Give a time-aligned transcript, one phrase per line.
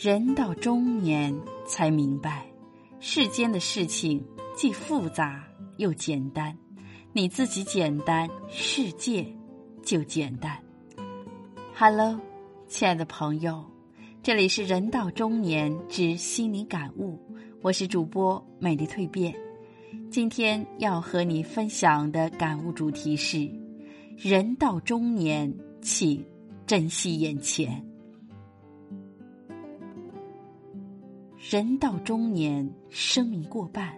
[0.00, 2.46] 人到中年才明白，
[3.00, 4.24] 世间的事情
[4.54, 5.44] 既复杂
[5.78, 6.56] 又简单。
[7.12, 9.26] 你自己简单，世界
[9.82, 10.56] 就简单。
[11.74, 12.16] Hello，
[12.68, 13.64] 亲爱的朋友，
[14.22, 17.18] 这里是人到中年之心灵感悟，
[17.60, 19.34] 我是主播美丽蜕变。
[20.12, 23.50] 今天要和你分享的感悟主题是：
[24.16, 25.52] 人到中年，
[25.82, 26.24] 请
[26.68, 27.84] 珍惜眼前。
[31.38, 33.96] 人到中年，生命过半，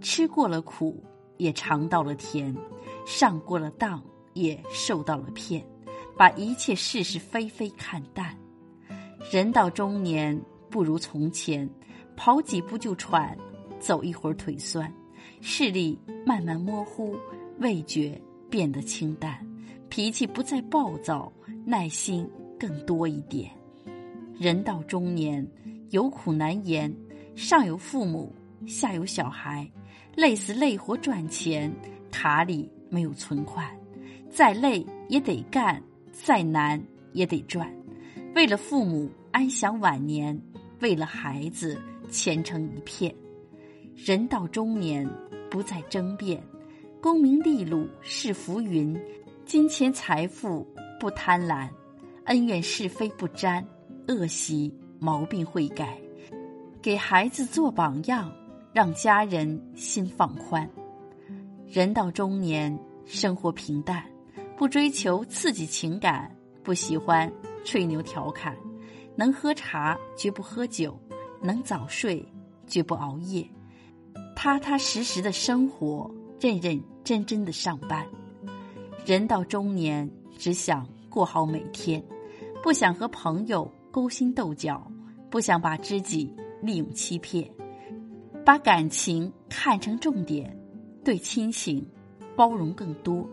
[0.00, 0.96] 吃过了苦，
[1.36, 2.54] 也尝到了甜；
[3.04, 4.02] 上过了当，
[4.32, 5.62] 也受到了骗。
[6.16, 8.34] 把一切是是非非看淡。
[9.30, 11.68] 人到中年，不如从前，
[12.16, 13.36] 跑几步就喘，
[13.78, 14.90] 走一会儿腿酸，
[15.42, 17.14] 视力慢慢模糊，
[17.58, 19.46] 味觉变得清淡，
[19.90, 21.30] 脾气不再暴躁，
[21.66, 22.26] 耐心
[22.58, 23.50] 更多一点。
[24.38, 25.46] 人到中年。
[25.90, 26.94] 有苦难言，
[27.34, 28.30] 上有父母，
[28.66, 29.70] 下有小孩，
[30.14, 31.72] 累死累活赚钱，
[32.10, 33.66] 卡里没有存款，
[34.30, 37.72] 再累也得干，再难也得赚，
[38.34, 40.38] 为了父母安享晚年，
[40.80, 43.14] 为了孩子前程一片。
[43.96, 45.08] 人到中年，
[45.50, 46.42] 不再争辩，
[47.00, 48.94] 功名利禄是浮云，
[49.46, 50.66] 金钱财富
[51.00, 51.68] 不贪婪，
[52.24, 53.66] 恩怨是非不沾，
[54.06, 54.72] 恶习。
[55.00, 55.96] 毛病会改，
[56.82, 58.32] 给孩子做榜样，
[58.72, 60.68] 让家人心放宽。
[61.68, 64.04] 人到中年，生活平淡，
[64.56, 67.30] 不追求刺激情感，不喜欢
[67.64, 68.56] 吹牛调侃，
[69.14, 70.98] 能喝茶绝不喝酒，
[71.40, 72.26] 能早睡
[72.66, 73.48] 绝不熬夜，
[74.34, 76.10] 踏踏实实的生活，
[76.40, 78.04] 认认真真的上班。
[79.06, 82.02] 人到中年，只想过好每天，
[82.62, 83.70] 不想和朋友。
[83.98, 84.88] 勾心斗角，
[85.28, 86.32] 不想把知己
[86.62, 87.50] 利用欺骗，
[88.46, 90.56] 把感情看成重点，
[91.02, 91.84] 对亲情
[92.36, 93.28] 包容更多，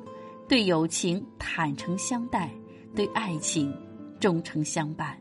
[0.49, 2.49] 对友情坦诚相待，
[2.95, 3.71] 对爱情
[4.19, 5.15] 忠诚相伴。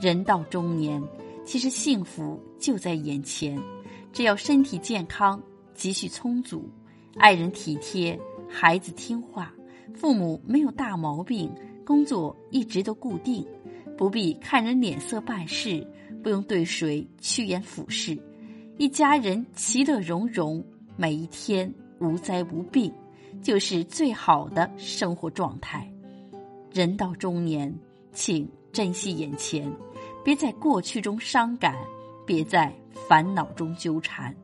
[0.00, 1.02] 人到中年，
[1.44, 3.62] 其实幸福就在眼前，
[4.14, 5.42] 只要身体健康，
[5.74, 6.66] 积蓄充足，
[7.18, 9.52] 爱人体贴，孩子听话，
[9.94, 11.52] 父母没有大毛病，
[11.84, 13.46] 工作一直都固定。
[13.96, 15.86] 不必看人脸色办事，
[16.22, 18.18] 不用对谁趋炎附势，
[18.76, 20.64] 一家人其乐融融，
[20.96, 22.92] 每一天无灾无病，
[23.40, 25.88] 就是最好的生活状态。
[26.72, 27.72] 人到中年，
[28.12, 29.70] 请珍惜眼前，
[30.24, 31.76] 别在过去中伤感，
[32.26, 32.74] 别在
[33.08, 34.34] 烦恼中纠缠，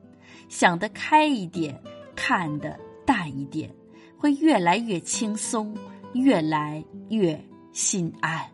[0.49, 1.77] 想得开一点，
[2.15, 3.69] 看得淡一点，
[4.17, 5.77] 会越来越轻松，
[6.13, 8.49] 越来越心安。